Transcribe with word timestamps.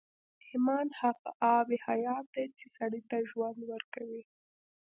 ايمان 0.49 0.87
هغه 1.01 1.27
آب 1.57 1.67
حيات 1.85 2.25
دی 2.33 2.45
چې 2.57 2.65
سړي 2.77 3.01
ته 3.09 3.17
ژوند 3.29 3.59
ورکوي. 3.71 4.23